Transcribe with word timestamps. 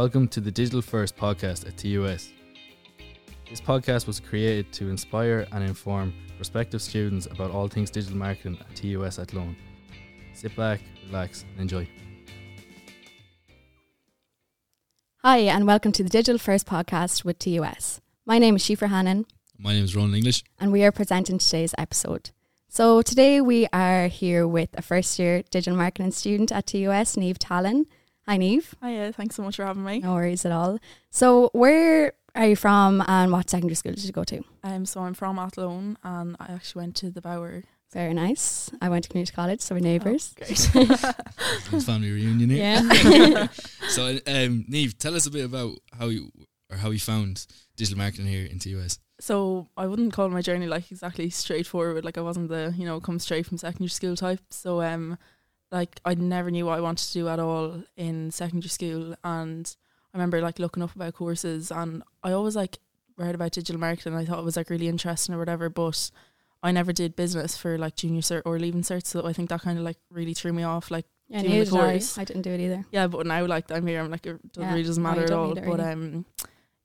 Welcome 0.00 0.28
to 0.28 0.40
the 0.40 0.50
Digital 0.50 0.80
First 0.80 1.14
podcast 1.14 1.68
at 1.68 1.76
TUS. 1.76 2.32
This 3.50 3.60
podcast 3.60 4.06
was 4.06 4.18
created 4.18 4.72
to 4.72 4.88
inspire 4.88 5.46
and 5.52 5.62
inform 5.62 6.14
prospective 6.38 6.80
students 6.80 7.26
about 7.26 7.50
all 7.50 7.68
things 7.68 7.90
digital 7.90 8.16
marketing 8.16 8.56
at 8.60 8.74
TUS 8.74 9.18
Athlone. 9.18 9.54
Sit 10.32 10.56
back, 10.56 10.80
relax, 11.08 11.44
and 11.52 11.60
enjoy. 11.60 11.86
Hi, 15.18 15.36
and 15.40 15.66
welcome 15.66 15.92
to 15.92 16.02
the 16.02 16.08
Digital 16.08 16.38
First 16.38 16.66
podcast 16.66 17.22
with 17.26 17.38
TUS. 17.38 18.00
My 18.24 18.38
name 18.38 18.56
is 18.56 18.62
Shifa 18.62 18.88
Hannon, 18.88 19.26
My 19.58 19.74
name 19.74 19.84
is 19.84 19.94
Ronan 19.94 20.14
English. 20.14 20.42
and 20.58 20.72
we 20.72 20.82
are 20.82 20.92
presenting 20.92 21.36
today's 21.36 21.74
episode. 21.76 22.30
So, 22.70 23.02
today 23.02 23.42
we 23.42 23.66
are 23.70 24.08
here 24.08 24.48
with 24.48 24.70
a 24.78 24.80
first 24.80 25.18
year 25.18 25.42
digital 25.50 25.76
marketing 25.76 26.12
student 26.12 26.50
at 26.52 26.68
TUS, 26.68 27.16
Niamh 27.16 27.36
Tallon. 27.38 27.84
Hi, 28.28 28.38
Niamh. 28.38 28.64
Hiya, 28.82 29.12
thanks 29.12 29.34
so 29.34 29.42
much 29.42 29.56
for 29.56 29.64
having 29.64 29.84
me. 29.84 30.00
No 30.00 30.14
worries 30.14 30.44
at 30.44 30.52
all. 30.52 30.78
So, 31.10 31.50
where 31.52 32.12
are 32.34 32.46
you 32.46 32.56
from 32.56 33.02
and 33.08 33.32
what 33.32 33.50
secondary 33.50 33.74
school 33.74 33.92
did 33.92 34.04
you 34.04 34.12
go 34.12 34.24
to? 34.24 34.42
Um, 34.62 34.86
so 34.86 35.00
I'm 35.00 35.14
from 35.14 35.38
Athlone 35.38 35.96
and 36.04 36.36
I 36.38 36.52
actually 36.52 36.82
went 36.82 36.96
to 36.96 37.10
the 37.10 37.20
Bower. 37.20 37.64
Very 37.92 38.14
nice. 38.14 38.70
I 38.80 38.88
went 38.88 39.02
to 39.04 39.10
community 39.10 39.32
college, 39.34 39.60
so 39.60 39.74
we're 39.74 39.80
neighbours. 39.80 40.32
great. 40.36 40.56
Family 41.84 42.12
reunion 42.12 42.50
here. 42.50 42.58
Yeah. 42.58 43.46
So, 43.88 44.06
um, 44.06 44.64
Niamh, 44.70 44.96
tell 44.96 45.16
us 45.16 45.26
a 45.26 45.30
bit 45.32 45.44
about 45.44 45.78
how 45.98 46.06
you 46.06 46.30
or 46.70 46.76
how 46.76 46.90
you 46.90 47.00
found 47.00 47.44
digital 47.76 47.98
marketing 47.98 48.26
here 48.26 48.46
in 48.46 48.60
TUS. 48.60 49.00
so 49.18 49.66
I 49.76 49.88
wouldn't 49.88 50.12
call 50.12 50.28
my 50.28 50.40
journey 50.42 50.68
like 50.68 50.92
exactly 50.92 51.28
straightforward. 51.30 52.04
Like 52.04 52.16
I 52.16 52.20
wasn't 52.20 52.48
the 52.50 52.72
you 52.76 52.84
know 52.84 53.00
come 53.00 53.18
straight 53.18 53.46
from 53.46 53.58
secondary 53.58 53.88
school 53.88 54.14
type. 54.14 54.38
So 54.50 54.80
um, 54.82 55.18
like 55.72 56.00
I 56.04 56.14
never 56.14 56.50
knew 56.50 56.66
what 56.66 56.78
I 56.78 56.80
wanted 56.80 57.06
to 57.06 57.12
do 57.12 57.28
at 57.28 57.38
all 57.40 57.82
in 57.96 58.30
secondary 58.30 58.68
school. 58.68 59.14
And 59.24 59.76
I 60.12 60.16
remember 60.18 60.40
like 60.40 60.58
looking 60.58 60.82
up 60.82 60.94
about 60.94 61.14
courses, 61.14 61.70
and 61.70 62.02
I 62.22 62.32
always 62.32 62.56
like 62.56 62.78
read 63.16 63.34
about 63.34 63.52
digital 63.52 63.80
marketing. 63.80 64.14
I 64.14 64.24
thought 64.24 64.38
it 64.38 64.44
was 64.44 64.56
like 64.56 64.70
really 64.70 64.88
interesting 64.88 65.34
or 65.34 65.38
whatever, 65.38 65.68
but. 65.68 66.10
I 66.62 66.72
never 66.72 66.92
did 66.92 67.16
business 67.16 67.56
for 67.56 67.78
like 67.78 67.96
junior 67.96 68.20
cert 68.20 68.42
or 68.44 68.58
leaving 68.58 68.82
cert, 68.82 69.06
so 69.06 69.24
I 69.26 69.32
think 69.32 69.48
that 69.48 69.62
kind 69.62 69.78
of 69.78 69.84
like 69.84 69.96
really 70.10 70.34
threw 70.34 70.52
me 70.52 70.62
off. 70.62 70.90
Like 70.90 71.06
yeah, 71.26 71.40
Doing 71.40 71.58
the 71.60 71.64
did 71.64 71.72
I. 71.74 71.90
course. 71.92 72.18
I 72.18 72.24
didn't 72.24 72.42
do 72.42 72.50
it 72.50 72.60
either. 72.60 72.84
Yeah, 72.92 73.06
but 73.06 73.26
now 73.26 73.46
like 73.46 73.70
I'm 73.72 73.86
here, 73.86 73.98
I'm 73.98 74.10
like 74.10 74.26
it 74.26 74.52
doesn't 74.52 74.68
Yeah, 74.68 74.74
really 74.74 74.82
doesn't 74.86 75.02
no, 75.02 75.08
matter 75.08 75.24
at 75.24 75.30
all. 75.30 75.54
But 75.54 75.80
um, 75.80 76.26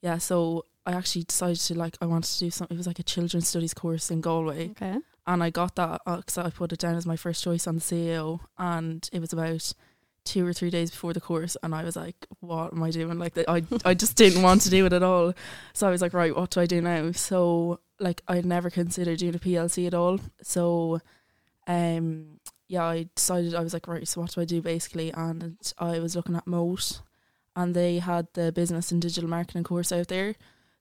yeah. 0.01 0.17
So 0.17 0.63
I 0.85 0.93
actually 0.93 1.23
decided 1.23 1.57
to 1.59 1.77
like 1.77 1.97
I 1.99 2.05
wanted 2.05 2.31
to 2.31 2.39
do 2.39 2.51
something. 2.51 2.73
It 2.73 2.77
was 2.77 2.87
like 2.87 2.99
a 2.99 3.03
children's 3.03 3.49
studies 3.49 3.73
course 3.73 4.09
in 4.09 4.21
Galway, 4.21 4.69
Okay. 4.69 4.95
And 5.27 5.43
I 5.43 5.49
got 5.49 5.75
that 5.75 6.01
because 6.05 6.37
I 6.37 6.49
put 6.49 6.71
it 6.71 6.79
down 6.79 6.95
as 6.95 7.05
my 7.05 7.15
first 7.15 7.43
choice 7.43 7.65
on 7.67 7.75
the 7.75 7.81
CAO, 7.81 8.41
and 8.57 9.09
it 9.11 9.19
was 9.19 9.33
about 9.33 9.73
two 10.23 10.45
or 10.45 10.53
three 10.53 10.69
days 10.69 10.91
before 10.91 11.13
the 11.13 11.21
course, 11.21 11.57
and 11.63 11.73
I 11.73 11.83
was 11.83 11.95
like, 11.95 12.27
"What 12.41 12.73
am 12.73 12.83
I 12.83 12.91
doing?" 12.91 13.17
Like 13.17 13.37
I 13.47 13.63
I 13.83 13.93
just 13.93 14.15
didn't 14.15 14.43
want 14.43 14.61
to 14.61 14.69
do 14.69 14.85
it 14.85 14.93
at 14.93 15.03
all. 15.03 15.33
So 15.73 15.87
I 15.87 15.91
was 15.91 16.01
like, 16.01 16.13
"Right, 16.13 16.35
what 16.35 16.51
do 16.51 16.61
I 16.61 16.65
do 16.67 16.81
now?" 16.81 17.11
So 17.11 17.79
like 17.99 18.21
I 18.27 18.41
never 18.41 18.69
considered 18.69 19.19
doing 19.19 19.35
a 19.35 19.39
PLC 19.39 19.87
at 19.87 19.93
all. 19.93 20.19
So, 20.41 21.01
um, 21.67 22.39
yeah, 22.67 22.83
I 22.83 23.09
decided 23.15 23.55
I 23.55 23.61
was 23.61 23.73
like, 23.73 23.87
right, 23.87 24.07
so 24.07 24.21
what 24.21 24.31
do 24.31 24.41
I 24.41 24.45
do 24.45 24.61
basically? 24.61 25.11
And 25.13 25.57
I 25.77 25.99
was 25.99 26.15
looking 26.15 26.35
at 26.35 26.47
Moate, 26.47 27.01
and 27.55 27.75
they 27.75 27.99
had 27.99 28.27
the 28.33 28.51
business 28.51 28.91
and 28.91 29.01
digital 29.01 29.29
marketing 29.29 29.63
course 29.63 29.91
out 29.91 30.07
there. 30.07 30.35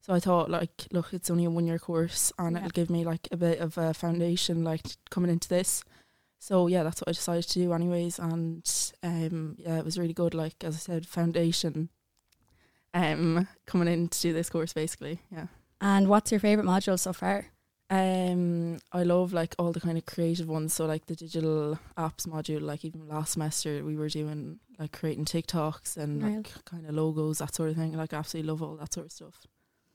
So 0.04 0.12
I 0.12 0.20
thought, 0.20 0.50
like, 0.50 0.86
look, 0.92 1.14
it's 1.14 1.30
only 1.30 1.46
a 1.46 1.50
one 1.50 1.66
year 1.66 1.78
course, 1.78 2.30
and 2.38 2.56
Yeah. 2.56 2.58
it'll 2.66 2.70
give 2.72 2.90
me 2.90 3.04
like 3.06 3.26
a 3.32 3.38
bit 3.38 3.58
of 3.60 3.78
a 3.78 3.94
foundation, 3.94 4.62
like 4.62 4.82
coming 5.10 5.30
into 5.30 5.48
this. 5.48 5.82
So 6.38 6.66
yeah, 6.66 6.82
that's 6.82 7.00
what 7.00 7.08
I 7.08 7.12
decided 7.12 7.44
to 7.44 7.58
do, 7.58 7.72
anyways. 7.72 8.18
And 8.18 8.92
um, 9.02 9.56
yeah, 9.58 9.78
it 9.78 9.84
was 9.84 9.98
really 9.98 10.12
good. 10.12 10.34
Like 10.34 10.62
as 10.62 10.74
I 10.74 10.78
said, 10.78 11.06
foundation. 11.06 11.88
Um, 12.92 13.48
coming 13.66 13.88
in 13.88 14.08
to 14.08 14.20
do 14.20 14.32
this 14.34 14.50
course, 14.50 14.72
basically, 14.74 15.20
yeah. 15.32 15.46
And 15.80 16.06
what's 16.08 16.30
your 16.30 16.38
favourite 16.38 16.68
module 16.68 16.98
so 16.98 17.12
far? 17.12 17.46
Um, 17.90 18.78
I 18.92 19.02
love 19.04 19.32
like 19.32 19.54
all 19.58 19.72
the 19.72 19.80
kind 19.80 19.98
of 19.98 20.06
creative 20.06 20.48
ones. 20.48 20.74
So 20.74 20.86
like 20.86 21.06
the 21.06 21.16
digital 21.16 21.78
apps 21.96 22.26
module. 22.28 22.60
Like 22.60 22.84
even 22.84 23.08
last 23.08 23.32
semester, 23.32 23.82
we 23.84 23.96
were 23.96 24.08
doing 24.08 24.60
like 24.78 24.92
creating 24.92 25.24
TikToks 25.24 25.96
and 25.96 26.22
like 26.22 26.52
kind 26.66 26.86
of 26.86 26.94
logos, 26.94 27.38
that 27.38 27.54
sort 27.54 27.70
of 27.70 27.76
thing. 27.76 27.92
Like 27.96 28.12
I 28.12 28.18
absolutely 28.18 28.50
love 28.50 28.62
all 28.62 28.76
that 28.76 28.92
sort 28.92 29.06
of 29.06 29.12
stuff. 29.12 29.46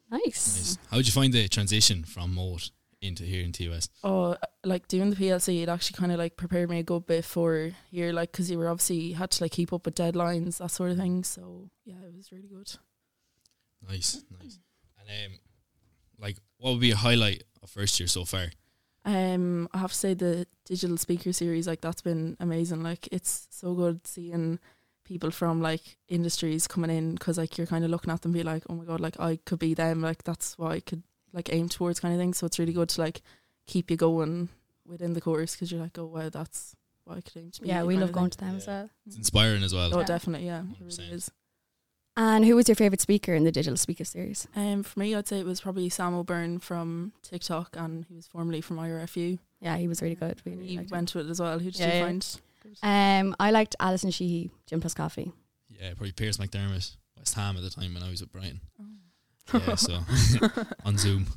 Nice. 0.10 0.26
Nice. 0.26 0.78
How 0.90 0.98
did 0.98 1.08
you 1.08 1.14
find 1.14 1.34
the 1.34 1.48
transition 1.48 2.04
from 2.04 2.34
Moate 2.34 2.72
into 3.02 3.24
here 3.24 3.44
in 3.44 3.52
TUS? 3.52 3.90
Oh, 4.04 4.36
like 4.64 4.88
doing 4.88 5.10
the 5.10 5.16
PLC, 5.16 5.64
it 5.64 5.70
actually 5.70 5.98
kind 5.98 6.12
of 6.12 6.18
like 6.18 6.36
prepared 6.36 6.70
me 6.70 6.80
a 6.80 6.84
good 6.84 7.06
bit 7.06 7.26
for 7.26 7.72
here, 7.92 8.12
like 8.12 8.32
because 8.32 8.50
you 8.50 8.58
were 8.58 8.70
obviously 8.70 9.14
had 9.14 9.32
to 9.32 9.44
like 9.44 9.52
keep 9.52 9.72
up 9.72 9.86
with 9.86 9.96
deadlines, 9.96 10.58
that 10.58 10.72
sort 10.72 10.92
of 10.92 10.98
thing. 10.98 11.24
So 11.24 11.70
yeah, 11.86 11.96
it 12.06 12.16
was 12.16 12.32
really 12.32 12.48
good. 12.48 12.72
Nice, 13.88 14.24
nice. 14.42 14.60
And 15.00 15.10
um, 15.10 15.40
like, 16.20 16.38
what 16.58 16.72
would 16.72 16.82
be 16.82 16.92
a 16.92 16.98
highlight 16.98 17.44
of 17.64 17.70
first 17.70 18.00
year 18.00 18.08
so 18.08 18.26
far? 18.26 18.48
Um, 19.06 19.70
I 19.74 19.78
have 19.78 19.92
to 19.92 19.98
say 19.98 20.14
the 20.14 20.46
digital 20.66 20.98
speaker 20.98 21.32
series, 21.32 21.68
like 21.68 21.82
that's 21.82 22.02
been 22.02 22.36
amazing. 22.40 22.84
Like 22.84 23.08
it's 23.12 23.48
so 23.50 23.74
good 23.74 24.06
seeing 24.06 24.60
people 25.10 25.32
from 25.32 25.62
like 25.62 25.98
industries 26.08 26.68
coming 26.68 26.90
in 26.90 27.16
because 27.16 27.38
like 27.38 27.58
you're 27.58 27.68
kind 27.68 27.84
of 27.84 27.92
looking 27.92 28.12
at 28.14 28.22
them, 28.22 28.32
be 28.32 28.44
like, 28.44 28.64
oh 28.70 28.76
my 28.76 28.86
god, 28.86 29.02
like 29.02 29.20
I 29.20 29.40
could 29.46 29.60
be 29.60 29.74
them. 29.74 30.02
Like 30.02 30.24
that's 30.24 30.58
what 30.58 30.72
I 30.72 30.80
could 30.80 31.04
like 31.34 31.52
aim 31.54 31.68
towards, 31.68 32.00
kind 32.00 32.14
of 32.14 32.20
thing. 32.20 32.34
So 32.34 32.46
it's 32.46 32.60
really 32.60 32.74
good 32.74 32.90
to 32.90 33.02
like 33.02 33.22
keep 33.68 33.92
you 33.92 33.98
going 33.98 34.50
within 34.86 35.14
the 35.14 35.22
course 35.22 35.54
because 35.56 35.72
you're 35.72 35.82
like, 35.82 35.98
oh 36.00 36.06
wow, 36.06 36.30
that's 36.30 36.76
what 37.04 37.18
I 37.18 37.22
could 37.22 37.38
aim 37.42 37.52
to 37.52 37.62
be. 37.62 37.68
Yeah, 37.68 37.84
we 37.84 37.98
love 37.98 38.12
going 38.12 38.26
thing. 38.30 38.32
to 38.32 38.38
them 38.46 38.56
as 38.58 38.68
well. 38.68 38.90
It's 39.08 39.18
inspiring 39.18 39.64
as 39.64 39.74
well. 39.74 39.90
Oh, 39.94 40.00
Yeah. 40.00 40.06
definitely, 40.06 40.46
yeah, 40.48 40.62
it 40.62 40.78
really 40.98 41.12
is. 41.12 41.32
And 42.18 42.44
who 42.44 42.56
was 42.56 42.68
your 42.68 42.76
favourite 42.76 43.00
speaker 43.02 43.34
in 43.34 43.46
the 43.46 43.52
digital 43.52 43.78
speaker 43.78 44.04
series? 44.04 44.46
Um, 44.56 44.84
for 44.84 45.00
me, 45.00 45.16
I'd 45.16 45.28
say 45.28 45.40
it 45.40 45.46
was 45.46 45.62
probably 45.62 45.88
Sam 45.90 46.14
O'Byrne 46.14 46.60
from 46.60 47.14
TikTok, 47.22 47.76
and 47.78 48.06
he 48.10 48.16
was 48.16 48.28
formerly 48.28 48.60
from 48.62 48.78
IRFU. 48.78 49.40
Yeah, 49.62 49.78
he 49.78 49.88
was 49.88 50.02
really 50.02 50.16
good. 50.16 50.42
We 50.46 50.52
really 50.54 50.68
he 50.68 50.78
liked 50.78 50.92
him. 50.92 50.96
went 50.98 51.10
to 51.10 51.20
it 51.20 51.30
as 51.30 51.40
well. 51.40 51.60
Who 51.60 51.72
did 51.72 51.80
Yeah, 51.80 51.88
you 51.88 51.94
yeah. 51.94 52.06
find? 52.06 52.40
Um, 52.82 53.36
I 53.40 53.52
liked 53.52 53.76
Alison 53.80 54.12
Sheehy, 54.12 54.52
Gym 54.68 54.82
Plus 54.82 54.94
Coffee. 54.94 55.32
Yeah, 55.70 55.90
probably 55.90 56.12
Pierce 56.12 56.38
McDermott, 56.38 56.96
West 57.18 57.36
Ham 57.36 57.58
at 57.58 57.64
the 57.64 57.70
time 57.70 57.94
when 57.94 58.04
I 58.04 58.10
was 58.10 58.22
with 58.22 58.32
Brian. 58.32 58.62
Oh. 58.82 59.60
Yeah, 59.66 59.76
so 59.76 60.00
on 60.86 60.98
Zoom. 60.98 61.28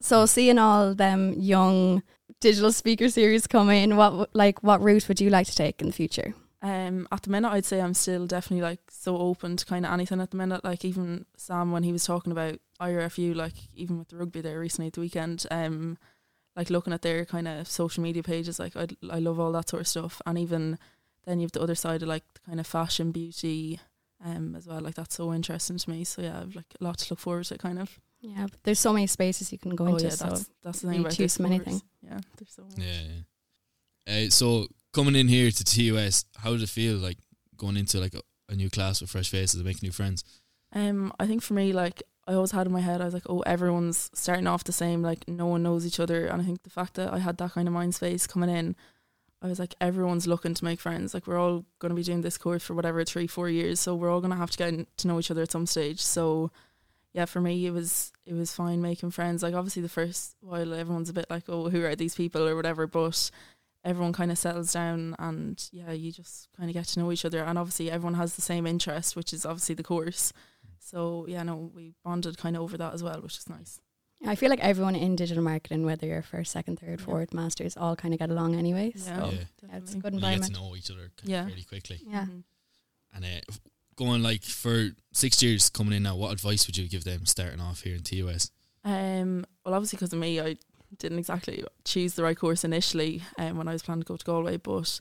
So 0.00 0.26
seeing 0.26 0.58
all 0.58 0.94
them 0.94 1.34
young 1.38 2.02
digital 2.40 2.72
speaker 2.72 3.08
series 3.08 3.46
come 3.46 3.70
in, 3.70 3.96
what 3.96 4.34
like 4.34 4.62
what 4.62 4.80
route 4.80 5.08
would 5.08 5.20
you 5.20 5.30
like 5.30 5.46
to 5.48 5.54
take 5.54 5.80
in 5.80 5.88
the 5.88 5.92
future? 5.92 6.34
Um, 6.60 7.06
at 7.12 7.22
the 7.22 7.30
minute, 7.30 7.50
I'd 7.50 7.64
say 7.64 7.80
I'm 7.80 7.94
still 7.94 8.26
definitely 8.26 8.62
like 8.62 8.80
so 8.90 9.16
open 9.16 9.56
to 9.56 9.66
kind 9.66 9.86
of 9.86 9.92
anything 9.92 10.20
at 10.20 10.30
the 10.30 10.36
minute. 10.36 10.64
Like 10.64 10.84
even 10.84 11.26
Sam, 11.36 11.70
when 11.70 11.82
he 11.84 11.92
was 11.92 12.04
talking 12.04 12.32
about 12.32 12.58
IRFU, 12.80 13.34
like 13.34 13.54
even 13.74 13.98
with 13.98 14.08
the 14.08 14.16
rugby 14.16 14.40
there 14.40 14.58
recently 14.58 14.88
at 14.88 14.94
the 14.94 15.00
weekend, 15.00 15.46
um, 15.50 15.98
like 16.58 16.70
looking 16.70 16.92
at 16.92 17.02
their 17.02 17.24
kind 17.24 17.46
of 17.46 17.68
social 17.68 18.02
media 18.02 18.22
pages, 18.22 18.58
like 18.58 18.76
I 18.76 18.88
I 19.10 19.20
love 19.20 19.38
all 19.38 19.52
that 19.52 19.68
sort 19.68 19.80
of 19.80 19.88
stuff. 19.88 20.20
And 20.26 20.36
even 20.36 20.76
then 21.24 21.38
you 21.38 21.44
have 21.44 21.52
the 21.52 21.62
other 21.62 21.76
side 21.76 22.02
of 22.02 22.08
like 22.08 22.24
the 22.34 22.40
kind 22.40 22.58
of 22.58 22.66
fashion, 22.66 23.12
beauty, 23.12 23.78
um, 24.24 24.56
as 24.56 24.66
well. 24.66 24.80
Like 24.80 24.96
that's 24.96 25.14
so 25.14 25.32
interesting 25.32 25.78
to 25.78 25.90
me. 25.90 26.02
So 26.02 26.20
yeah, 26.20 26.40
I've 26.40 26.56
like 26.56 26.66
a 26.80 26.84
lot 26.84 26.98
to 26.98 27.12
look 27.12 27.20
forward 27.20 27.44
to, 27.46 27.58
kind 27.58 27.78
of. 27.78 28.00
Yeah, 28.20 28.48
but 28.50 28.60
there's 28.64 28.80
so 28.80 28.92
many 28.92 29.06
spaces 29.06 29.52
you 29.52 29.58
can 29.58 29.76
go 29.76 29.84
oh 29.84 29.88
into. 29.90 30.04
yeah, 30.04 30.10
so 30.10 30.24
that's 30.24 30.50
that's 30.64 30.80
the 30.80 30.88
you 30.88 30.92
thing 30.92 31.00
about 31.02 31.10
choose 31.12 31.18
this 31.18 31.36
from 31.36 31.46
anything. 31.46 31.80
Yeah, 32.02 32.18
there's 32.36 32.52
so 32.52 32.64
much. 32.64 32.78
Yeah, 32.78 33.02
yeah. 34.08 34.26
Uh, 34.26 34.30
so 34.30 34.66
coming 34.92 35.14
in 35.14 35.28
here 35.28 35.52
to 35.52 35.64
TUS, 35.64 36.24
how 36.38 36.50
did 36.50 36.62
it 36.62 36.68
feel 36.68 36.96
like 36.96 37.18
going 37.56 37.76
into 37.76 38.00
like 38.00 38.14
a, 38.14 38.22
a 38.48 38.56
new 38.56 38.68
class 38.68 39.00
with 39.00 39.10
fresh 39.10 39.30
faces 39.30 39.54
and 39.54 39.64
making 39.64 39.86
new 39.86 39.92
friends? 39.92 40.24
Um, 40.72 41.12
I 41.20 41.28
think 41.28 41.42
for 41.42 41.54
me, 41.54 41.72
like 41.72 42.02
I 42.28 42.34
always 42.34 42.50
had 42.50 42.66
in 42.66 42.72
my 42.74 42.80
head, 42.80 43.00
I 43.00 43.06
was 43.06 43.14
like, 43.14 43.28
oh, 43.30 43.40
everyone's 43.40 44.10
starting 44.12 44.46
off 44.46 44.64
the 44.64 44.72
same. 44.72 45.00
Like 45.00 45.26
no 45.26 45.46
one 45.46 45.62
knows 45.62 45.86
each 45.86 45.98
other, 45.98 46.26
and 46.26 46.42
I 46.42 46.44
think 46.44 46.62
the 46.62 46.70
fact 46.70 46.94
that 46.94 47.10
I 47.10 47.18
had 47.18 47.38
that 47.38 47.52
kind 47.52 47.66
of 47.66 47.72
mind 47.72 47.94
space 47.94 48.26
coming 48.26 48.50
in, 48.50 48.76
I 49.40 49.46
was 49.46 49.58
like, 49.58 49.74
everyone's 49.80 50.26
looking 50.26 50.52
to 50.52 50.64
make 50.64 50.78
friends. 50.78 51.14
Like 51.14 51.26
we're 51.26 51.38
all 51.38 51.64
going 51.78 51.88
to 51.88 51.96
be 51.96 52.02
doing 52.02 52.20
this 52.20 52.36
course 52.36 52.62
for 52.62 52.74
whatever 52.74 53.02
three, 53.02 53.26
four 53.26 53.48
years, 53.48 53.80
so 53.80 53.94
we're 53.94 54.10
all 54.10 54.20
going 54.20 54.32
to 54.32 54.36
have 54.36 54.50
to 54.50 54.58
get 54.58 54.96
to 54.98 55.08
know 55.08 55.18
each 55.18 55.30
other 55.30 55.42
at 55.42 55.52
some 55.52 55.64
stage. 55.64 56.02
So, 56.02 56.50
yeah, 57.14 57.24
for 57.24 57.40
me, 57.40 57.64
it 57.64 57.70
was 57.70 58.12
it 58.26 58.34
was 58.34 58.52
fine 58.52 58.82
making 58.82 59.12
friends. 59.12 59.42
Like 59.42 59.54
obviously, 59.54 59.80
the 59.80 59.88
first 59.88 60.36
while 60.40 60.74
everyone's 60.74 61.08
a 61.08 61.14
bit 61.14 61.30
like, 61.30 61.44
oh, 61.48 61.70
who 61.70 61.82
are 61.86 61.96
these 61.96 62.14
people 62.14 62.46
or 62.46 62.56
whatever, 62.56 62.86
but 62.86 63.30
everyone 63.84 64.12
kind 64.12 64.30
of 64.30 64.36
settles 64.36 64.72
down 64.72 65.14
and 65.18 65.68
yeah 65.72 65.92
you 65.92 66.10
just 66.10 66.48
kind 66.56 66.68
of 66.68 66.74
get 66.74 66.84
to 66.84 66.98
know 66.98 67.12
each 67.12 67.24
other 67.24 67.44
and 67.44 67.56
obviously 67.56 67.90
everyone 67.90 68.14
has 68.14 68.34
the 68.34 68.42
same 68.42 68.66
interest 68.66 69.14
which 69.14 69.32
is 69.32 69.46
obviously 69.46 69.74
the 69.74 69.84
course 69.84 70.32
so 70.80 71.26
yeah, 71.28 71.42
no, 71.42 71.70
we 71.74 71.92
bonded 72.04 72.38
kind 72.38 72.56
of 72.56 72.62
over 72.62 72.76
that 72.78 72.94
as 72.94 73.02
well, 73.02 73.20
which 73.20 73.38
is 73.38 73.48
nice. 73.48 73.80
I 74.26 74.34
feel 74.34 74.50
like 74.50 74.58
everyone 74.60 74.96
in 74.96 75.14
digital 75.14 75.44
marketing, 75.44 75.84
whether 75.86 76.04
you're 76.06 76.22
first, 76.22 76.50
second, 76.50 76.80
third, 76.80 76.98
Yeah. 76.98 77.04
fourth, 77.06 77.32
masters, 77.32 77.76
all 77.76 77.94
kind 77.94 78.12
of 78.12 78.18
get 78.18 78.30
along 78.30 78.56
anyway. 78.56 78.92
Yeah, 78.96 79.02
So 79.04 79.30
Yeah. 79.30 79.44
yeah, 79.70 79.76
it's 79.76 79.94
a 79.94 79.98
good 79.98 80.12
And 80.14 80.22
you 80.22 80.28
get 80.30 80.42
to 80.42 80.52
know 80.52 80.74
each 80.74 80.90
other 80.90 81.12
kind 81.16 81.30
Yeah. 81.30 81.42
of 81.42 81.48
fairly 81.48 81.62
quickly. 81.62 82.00
Yeah. 82.04 82.24
Mhm. 82.26 82.42
And 83.14 83.24
uh, 83.24 83.54
going 83.94 84.22
like 84.24 84.42
for 84.42 84.90
six 85.12 85.40
years 85.40 85.68
coming 85.70 85.92
in 85.94 86.02
now, 86.02 86.16
what 86.16 86.32
advice 86.32 86.66
would 86.66 86.76
you 86.76 86.88
give 86.88 87.04
them 87.04 87.26
starting 87.26 87.60
off 87.60 87.82
here 87.82 87.94
in 87.94 88.02
TUS? 88.02 88.50
Um, 88.84 89.46
well, 89.64 89.74
obviously, 89.74 89.96
because 89.98 90.12
of 90.12 90.18
me, 90.18 90.40
I 90.40 90.56
didn't 90.98 91.18
exactly 91.20 91.62
choose 91.84 92.14
the 92.14 92.22
right 92.24 92.36
course 92.36 92.64
initially 92.64 93.22
um, 93.38 93.56
when 93.56 93.68
I 93.68 93.72
was 93.72 93.82
planning 93.82 94.02
to 94.02 94.08
go 94.08 94.16
to 94.16 94.24
Galway, 94.24 94.56
but 94.56 95.00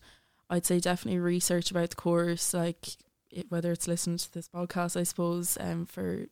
I'd 0.50 0.65
say 0.65 0.80
definitely 0.80 1.19
research 1.19 1.71
about 1.71 1.89
the 1.89 1.95
course. 1.95 2.53
Like, 2.53 2.97
it, 3.31 3.45
whether 3.50 3.71
it's 3.71 3.88
listening 3.88 4.18
to 4.18 4.33
this 4.33 4.47
podcast, 4.50 5.00
I 5.00 5.03
suppose, 5.03 5.57
um, 5.59 5.85
for 5.85 6.25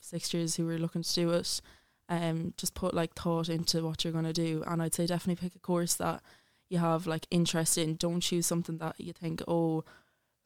six 0.00 0.32
years 0.32 0.56
who 0.56 0.68
are 0.68 0.78
looking 0.78 1.02
to 1.02 1.14
do 1.14 1.30
it, 1.32 1.60
um, 2.08 2.54
just 2.56 2.74
put 2.74 2.94
like 2.94 3.14
thought 3.14 3.48
into 3.48 3.84
what 3.84 4.04
you're 4.04 4.12
gonna 4.12 4.32
do, 4.32 4.62
and 4.66 4.82
I'd 4.82 4.94
say 4.94 5.06
definitely 5.06 5.40
pick 5.48 5.54
a 5.56 5.58
course 5.60 5.94
that 5.96 6.22
you 6.70 6.78
have 6.78 7.06
like 7.06 7.26
interest 7.30 7.76
in. 7.78 7.96
Don't 7.96 8.20
choose 8.20 8.46
something 8.46 8.78
that 8.78 8.98
you 8.98 9.12
think, 9.12 9.42
oh, 9.48 9.84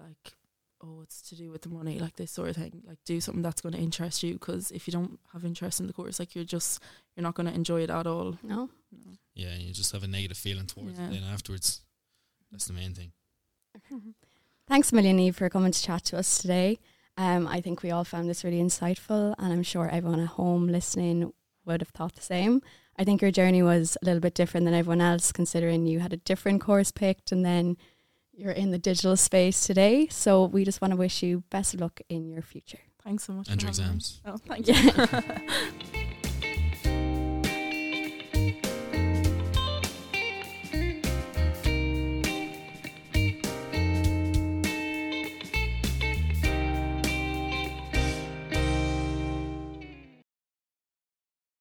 like 0.00 0.34
oh, 0.84 1.00
it's 1.02 1.22
to 1.22 1.36
do 1.36 1.48
with 1.52 1.62
the 1.62 1.68
money, 1.68 2.00
like 2.00 2.16
this 2.16 2.32
sort 2.32 2.48
of 2.48 2.56
thing. 2.56 2.82
Like 2.84 2.98
do 3.04 3.20
something 3.20 3.42
that's 3.42 3.60
going 3.60 3.74
to 3.74 3.80
interest 3.80 4.24
you, 4.24 4.32
because 4.32 4.72
if 4.72 4.88
you 4.88 4.92
don't 4.92 5.20
have 5.32 5.44
interest 5.44 5.78
in 5.78 5.86
the 5.86 5.92
course, 5.92 6.18
like 6.18 6.34
you're 6.34 6.44
just 6.44 6.82
you're 7.14 7.22
not 7.22 7.34
going 7.36 7.46
to 7.46 7.54
enjoy 7.54 7.82
it 7.82 7.90
at 7.90 8.06
all. 8.08 8.36
No. 8.42 8.68
No. 8.90 9.12
Yeah, 9.34 9.50
and 9.50 9.62
you 9.62 9.72
just 9.72 9.92
have 9.92 10.02
a 10.02 10.08
negative 10.08 10.36
feeling 10.36 10.66
towards 10.66 10.98
Yeah. 10.98 11.06
it 11.06 11.10
then 11.12 11.22
afterwards. 11.24 11.82
That's 12.50 12.66
the 12.66 12.72
main 12.72 12.94
thing. 12.94 13.12
Thanks 14.68 14.92
a 14.92 14.94
million, 14.94 15.18
Eve, 15.18 15.36
for 15.36 15.48
coming 15.48 15.72
to 15.72 15.82
chat 15.82 16.04
to 16.06 16.18
us 16.18 16.38
today. 16.38 16.78
Um, 17.16 17.46
I 17.46 17.60
think 17.60 17.82
we 17.82 17.90
all 17.90 18.04
found 18.04 18.28
this 18.28 18.42
really 18.44 18.60
insightful, 18.60 19.34
and 19.38 19.52
I'm 19.52 19.62
sure 19.62 19.88
everyone 19.88 20.20
at 20.20 20.28
home 20.28 20.68
listening 20.68 21.32
would 21.66 21.80
have 21.80 21.90
thought 21.90 22.14
the 22.14 22.22
same. 22.22 22.62
I 22.98 23.04
think 23.04 23.20
your 23.22 23.30
journey 23.30 23.62
was 23.62 23.96
a 24.02 24.04
little 24.04 24.20
bit 24.20 24.34
different 24.34 24.64
than 24.64 24.74
everyone 24.74 25.00
else, 25.00 25.32
considering 25.32 25.86
you 25.86 26.00
had 26.00 26.12
a 26.12 26.16
different 26.18 26.60
course 26.60 26.90
picked 26.90 27.32
and 27.32 27.44
then 27.44 27.76
you're 28.32 28.52
in 28.52 28.70
the 28.70 28.78
digital 28.78 29.16
space 29.16 29.66
today. 29.66 30.08
So 30.08 30.44
we 30.44 30.64
just 30.64 30.80
want 30.80 30.92
to 30.92 30.96
wish 30.96 31.22
you 31.22 31.42
best 31.50 31.74
of 31.74 31.80
luck 31.80 32.00
in 32.08 32.28
your 32.30 32.42
future. 32.42 32.78
Thanks 33.04 33.24
so 33.24 33.32
much. 33.34 33.48
And 33.48 33.60
your 33.62 33.70
having 33.70 33.84
me. 33.84 33.94
exams. 33.96 34.20
Oh, 34.24 34.36
thank 34.36 34.68
Yeah. 34.68 35.20
you. 35.94 35.98